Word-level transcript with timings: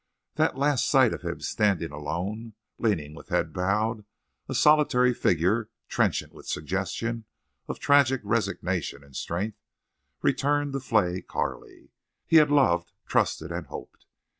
That 0.33 0.57
last 0.57 0.87
sight 0.89 1.13
of 1.13 1.21
him 1.21 1.41
standing 1.41 1.91
alone, 1.91 2.53
leaning 2.79 3.13
with 3.13 3.29
head 3.29 3.53
bowed, 3.53 4.03
a 4.49 4.55
solitary 4.55 5.13
figure 5.13 5.69
trenchant 5.89 6.33
with 6.33 6.47
suggestion 6.47 7.25
of 7.67 7.77
tragic 7.77 8.21
resignation 8.23 9.03
and 9.03 9.15
strength, 9.15 9.59
returned 10.23 10.73
to 10.73 10.79
flay 10.79 11.21
Carley. 11.21 11.91
He 12.25 12.37
had 12.37 12.49
loved, 12.49 12.93
trusted, 13.05 13.51
and 13.51 13.67
hoped. 13.67 14.07